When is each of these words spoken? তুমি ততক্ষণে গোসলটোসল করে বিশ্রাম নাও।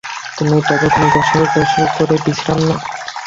তুমি 0.37 0.57
ততক্ষণে 0.61 1.07
গোসলটোসল 1.15 1.85
করে 1.95 2.15
বিশ্রাম 2.25 2.59
নাও। 2.63 2.79